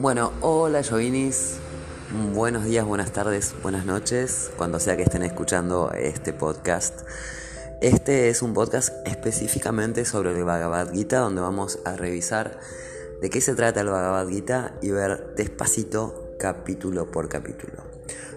[0.00, 1.58] Bueno, hola Jovinis,
[2.32, 7.02] buenos días, buenas tardes, buenas noches, cuando sea que estén escuchando este podcast.
[7.82, 12.58] Este es un podcast específicamente sobre el Bhagavad Gita, donde vamos a revisar
[13.20, 17.82] de qué se trata el Bhagavad Gita y ver despacito capítulo por capítulo.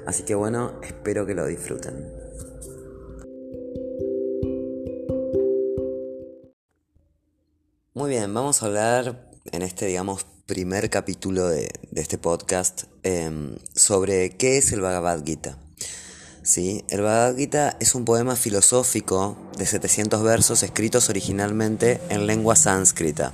[0.05, 2.11] Así que bueno, espero que lo disfruten.
[7.93, 14.31] Muy bien, vamos a hablar en este, digamos, primer capítulo de, este podcast em, sobre
[14.31, 15.57] qué es el Bhagavad Gita.
[16.41, 16.83] ¿Sí?
[16.89, 23.31] El Bhagavad Gita es un poema filosófico de 700 versos escritos originalmente en lengua sánscrita.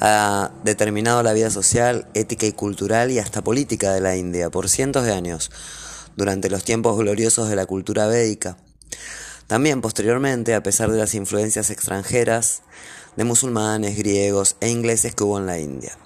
[0.00, 4.68] Ha determinado la vida social, ética y cultural y hasta política de la India por
[4.68, 5.50] cientos de años,
[6.16, 8.58] durante los tiempos gloriosos de la cultura védica.
[9.46, 12.62] También posteriormente, a pesar de las influencias extranjeras,
[13.16, 15.96] de musulmanes, griegos e ingleses que hubo en la India.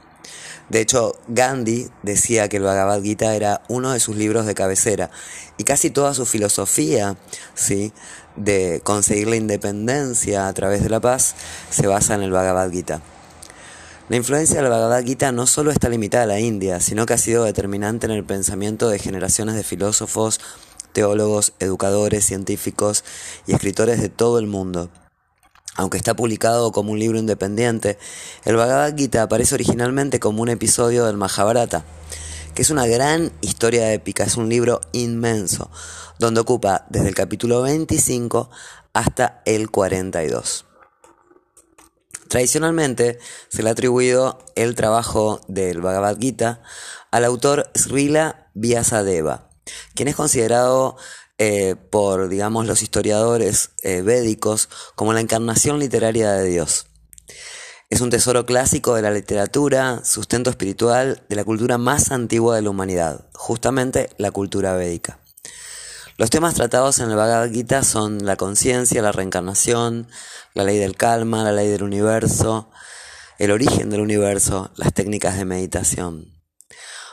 [0.68, 5.10] De hecho, Gandhi decía que el Bhagavad Gita era uno de sus libros de cabecera
[5.58, 7.16] y casi toda su filosofía,
[7.54, 7.92] ¿sí?
[8.34, 11.34] de conseguir la independencia a través de la paz,
[11.70, 13.00] se basa en el Bhagavad Gita.
[14.08, 17.18] La influencia del Bhagavad Gita no solo está limitada a la India, sino que ha
[17.18, 20.40] sido determinante en el pensamiento de generaciones de filósofos,
[20.92, 23.04] teólogos, educadores, científicos
[23.46, 24.90] y escritores de todo el mundo.
[25.76, 27.98] Aunque está publicado como un libro independiente,
[28.44, 31.84] el Bhagavad Gita aparece originalmente como un episodio del Mahabharata,
[32.54, 35.70] que es una gran historia épica, es un libro inmenso,
[36.18, 38.48] donde ocupa desde el capítulo 25
[38.94, 40.64] hasta el 42.
[42.28, 43.18] Tradicionalmente
[43.48, 46.62] se le ha atribuido el trabajo del Bhagavad Gita
[47.10, 49.50] al autor Srila Vyasadeva,
[49.94, 50.96] quien es considerado
[51.38, 56.86] eh, por, digamos, los historiadores eh, védicos como la encarnación literaria de Dios.
[57.88, 62.62] Es un tesoro clásico de la literatura, sustento espiritual de la cultura más antigua de
[62.62, 65.20] la humanidad, justamente la cultura védica.
[66.18, 70.08] Los temas tratados en el Bhagavad Gita son la conciencia, la reencarnación,
[70.54, 72.70] la ley del calma, la ley del universo,
[73.38, 76.32] el origen del universo, las técnicas de meditación.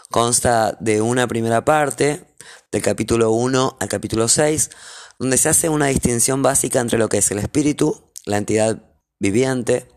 [0.09, 2.32] Consta de una primera parte,
[2.73, 4.71] del capítulo 1 al capítulo 6,
[5.19, 8.81] donde se hace una distinción básica entre lo que es el espíritu, la entidad
[9.19, 9.87] viviente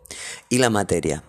[0.50, 1.24] y la materia.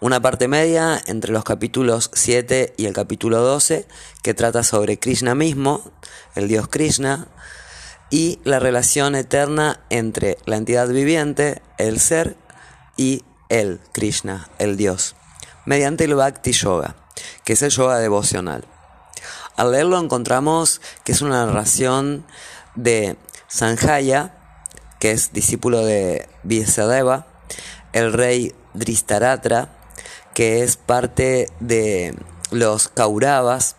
[0.00, 3.86] Una parte media entre los capítulos 7 y el capítulo 12
[4.24, 5.92] que trata sobre Krishna mismo,
[6.34, 7.28] el dios Krishna,
[8.10, 12.36] y la relación eterna entre la entidad viviente, el ser,
[12.96, 15.14] y el Krishna, el dios,
[15.64, 16.96] mediante el Bhakti Yoga,
[17.44, 18.66] que es el yoga devocional.
[19.60, 22.24] Al leerlo encontramos que es una narración
[22.76, 24.34] de Sanjaya,
[24.98, 27.26] que es discípulo de Vyasadeva,
[27.92, 29.68] el rey Dristaratra,
[30.32, 32.14] que es parte de
[32.50, 33.76] los Kauravas,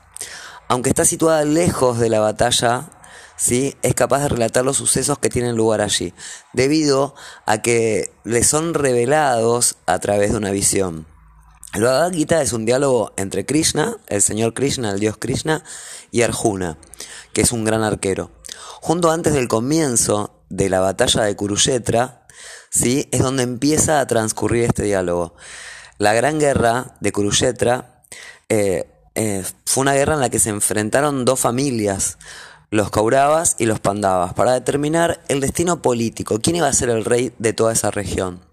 [0.67, 2.91] aunque está situada lejos de la batalla,
[3.35, 3.75] ¿sí?
[3.81, 6.13] es capaz de relatar los sucesos que tienen lugar allí,
[6.53, 7.15] debido
[7.47, 11.10] a que le son revelados a través de una visión.
[11.73, 15.63] El Bhagavad es un diálogo entre Krishna, el señor Krishna, el dios Krishna,
[16.11, 16.77] y Arjuna,
[17.31, 18.29] que es un gran arquero.
[18.81, 22.27] Junto antes del comienzo de la batalla de Kurukshetra,
[22.69, 23.07] ¿sí?
[23.13, 25.33] es donde empieza a transcurrir este diálogo.
[25.97, 28.03] La gran guerra de Kurukshetra
[28.49, 32.17] eh, eh, fue una guerra en la que se enfrentaron dos familias,
[32.69, 37.05] los Kauravas y los Pandavas, para determinar el destino político, quién iba a ser el
[37.05, 38.50] rey de toda esa región.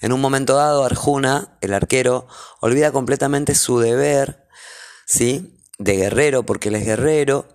[0.00, 2.26] En un momento dado, Arjuna, el arquero,
[2.60, 4.46] olvida completamente su deber,
[5.06, 5.58] ¿sí?
[5.78, 7.48] De guerrero, porque él es guerrero,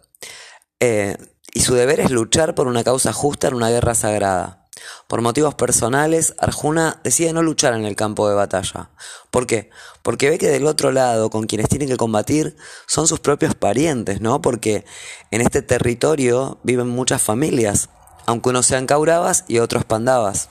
[0.80, 1.18] eh,
[1.54, 4.66] y su deber es luchar por una causa justa en una guerra sagrada.
[5.08, 8.90] Por motivos personales, Arjuna decide no luchar en el campo de batalla.
[9.32, 9.70] ¿Por qué?
[10.04, 14.22] Porque ve que del otro lado, con quienes tienen que combatir, son sus propios parientes,
[14.22, 14.42] ¿no?
[14.42, 14.86] Porque
[15.32, 17.90] en este territorio viven muchas familias,
[18.26, 20.50] aunque unos sean Kauravas y otros Pandavas.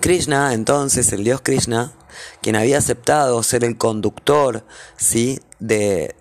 [0.00, 1.92] Krishna, entonces, el dios Krishna,
[2.42, 4.64] quien había aceptado ser el conductor,
[4.96, 5.40] ¿sí?
[5.58, 6.14] De,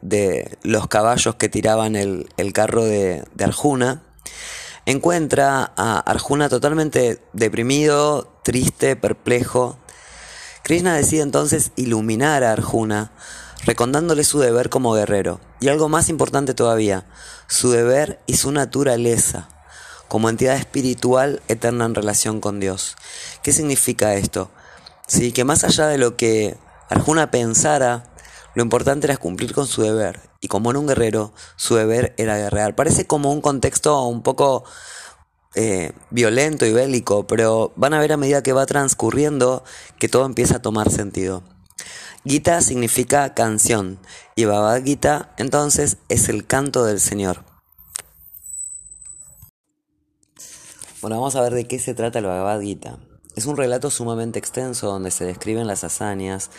[0.63, 4.03] los caballos que tiraban el, carro de, de Arjuna,
[4.85, 9.77] encuentra a Arjuna totalmente deprimido, triste, perplejo.
[10.63, 13.11] Krishna decide entonces iluminar a Arjuna,
[13.65, 15.41] recondándole su deber como guerrero.
[15.59, 17.05] Y algo más importante todavía,
[17.47, 19.49] su deber y su naturaleza
[20.07, 22.95] como entidad espiritual eterna en relación con Dios.
[23.41, 24.49] ¿Qué significa esto?
[25.07, 26.57] Sí, que más allá de lo que
[26.89, 28.11] Arjuna pensara,
[28.53, 30.19] lo importante era cumplir con su deber.
[30.41, 32.75] Y como en un guerrero, su deber era guerrear.
[32.75, 34.63] Parece como un contexto un poco
[35.55, 39.63] eh, violento y bélico, pero van a ver a medida que va transcurriendo
[39.97, 41.43] que todo empieza a tomar sentido.
[42.25, 43.99] Gita significa canción
[44.35, 47.54] y Bhagavad Gita entonces es el canto del Señor.
[51.05, 52.97] Bueno, vamos a ver de qué se trata el Bhagavad Gita.
[53.35, 56.49] Es un relato sumamente extenso donde se describen las hazañas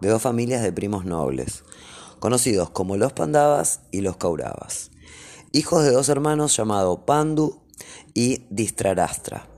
[0.00, 1.64] de dos familias de primos nobles,
[2.20, 4.92] conocidos como los Pandavas y los Kauravas,
[5.50, 7.58] hijos de dos hermanos llamados Pandu
[8.14, 9.48] y Distrarastra,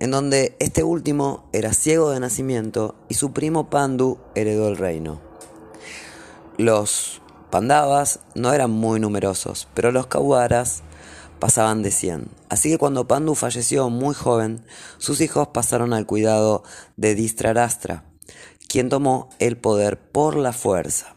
[0.00, 5.20] en donde este último era ciego de nacimiento y su primo Pandu heredó el reino.
[6.58, 7.22] Los
[7.52, 10.82] Pandavas no eran muy numerosos, pero los Kauravas
[11.44, 12.28] pasaban de 100.
[12.48, 14.64] Así que cuando Pandu falleció muy joven,
[14.96, 16.62] sus hijos pasaron al cuidado
[16.96, 18.06] de Distrarastra,
[18.66, 21.16] quien tomó el poder por la fuerza.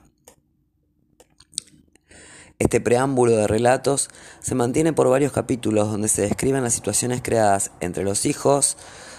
[2.60, 4.10] Este preámbulo de relatos
[4.42, 8.76] se mantiene por varios capítulos donde se describen las situaciones creadas entre los hijos,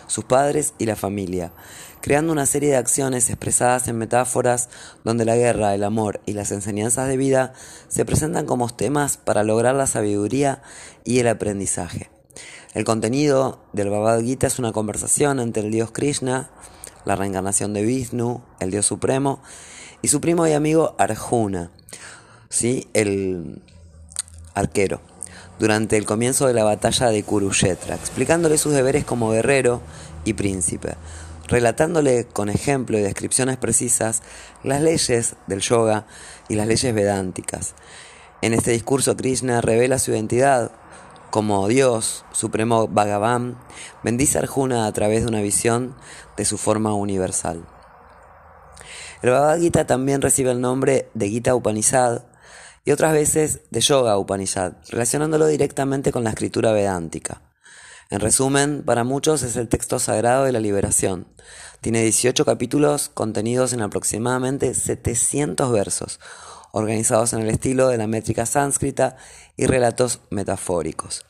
[0.09, 1.53] sus padres y la familia,
[2.01, 4.69] creando una serie de acciones expresadas en metáforas
[5.05, 7.53] donde la guerra, el amor y las enseñanzas de vida
[7.89, 10.63] se presentan como temas para lograr la sabiduría
[11.05, 12.11] y el aprendizaje.
[12.75, 16.51] El contenido del Bhagavad Gita es una conversación entre el dios Krishna,
[17.05, 19.41] la reencarnación de Vishnu, el dios supremo,
[20.03, 21.71] y su primo y amigo Arjuna,
[22.49, 22.89] ¿sí?
[22.93, 23.63] el
[24.55, 25.01] arquero,
[25.59, 29.81] durante el comienzo de la batalla de Kurukshetra, explicándole sus deberes como guerrero
[30.25, 30.95] y príncipe,
[31.49, 34.23] relatándole con ejemplo y descripciones precisas
[34.63, 36.07] las leyes del yoga
[36.49, 37.75] y las leyes vedánticas.
[38.41, 40.71] En este discurso Krishna revela su identidad
[41.31, 43.59] como Dios, Supremo Bhagavan,
[44.03, 45.95] bendice Arjuna a través de una visión
[46.37, 47.67] de su forma universal.
[49.21, 52.23] El Bhagavad Gita también recibe el nombre de Gita Upanishad
[52.89, 57.43] y otras veces de Yoga Upanishad, relacionándolo directamente con la escritura vedántica.
[58.09, 61.29] En resumen, para muchos es el texto sagrado de la liberación.
[61.83, 66.19] Tiene 18 capítulos contenidos en aproximadamente 700 versos,
[66.73, 69.19] organizados en el estilo de la métrica sánscrita
[69.59, 71.27] y relatos metafóricos.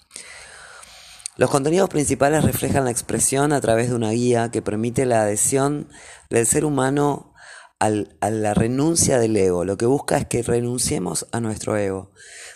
[1.35, 5.89] Los contenidos principales reflejan la expresión a través de una guía que permite la adhesión
[6.31, 7.35] del ser humano
[7.79, 9.65] a la renuncia del ego.
[9.65, 12.13] Lo que busca es que renunciemos a nuestro ego,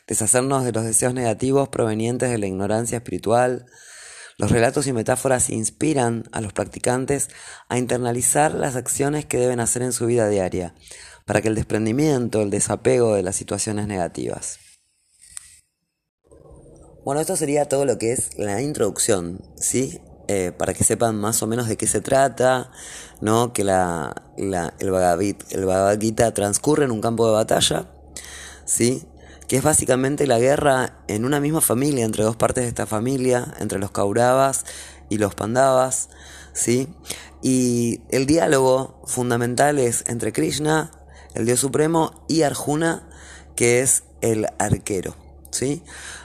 [0.07, 3.67] deshacernos de los deseos negativos provenientes de la ignorancia espiritual.
[4.39, 7.29] Los relatos y metáforas inspiran a los practicantes
[7.69, 10.75] a internalizar las acciones que deben hacer en su vida diaria,
[11.25, 14.59] para que el desprendimiento, el desapego de las situaciones negativas.
[17.05, 20.01] Bueno, esto sería todo lo que es la introducción, ¿sí?
[20.29, 22.71] Eh, para que sepan más o menos de qué se trata,
[23.21, 23.53] ¿no?
[23.53, 27.87] Que la, el, Bhagavad, Gita transcurre en un campo de batalla,
[28.65, 29.03] ¿sí?
[29.49, 33.53] Que es básicamente la guerra en una misma familia, entre dos partes de esta familia,
[33.59, 34.65] entre los Kauravas
[35.09, 36.09] y los Pandavas,
[36.53, 36.89] ¿sí?
[37.43, 40.93] Y el diálogo fundamental es entre Krishna,
[41.35, 43.09] el Dios Supremo, y Arjuna,
[43.57, 45.17] que es el arquero,
[45.51, 45.83] ¿sí?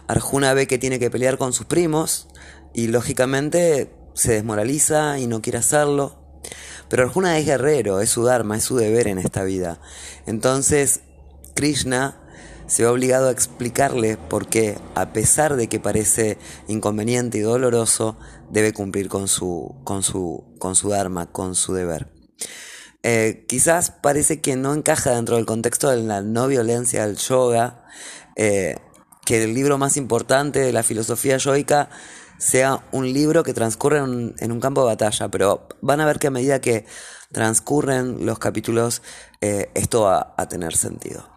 [0.08, 2.28] Arjuna ve que tiene que pelear con sus primos
[2.74, 6.42] y lógicamente se desmoraliza y no quiere hacerlo.
[6.90, 9.80] Pero Arjuna es guerrero, es su dharma, es su deber en esta vida.
[10.26, 11.02] Entonces
[11.54, 12.22] Krishna
[12.68, 16.38] se ve obligado a explicarle por qué, a pesar de que parece
[16.68, 18.18] inconveniente y doloroso,
[18.50, 22.12] debe cumplir con su, con su, con su dharma, con su deber.
[23.04, 27.86] Eh, quizás parece que no encaja dentro del contexto de la no violencia del yoga,
[28.36, 28.76] eh,
[29.26, 31.90] que el libro más importante de la filosofía yoica
[32.38, 36.28] sea un libro que transcurre en, un campo de batalla, pero van a ver que
[36.28, 36.86] a medida que
[37.32, 39.02] transcurren los capítulos,
[39.42, 41.37] eh, esto va a tener sentido.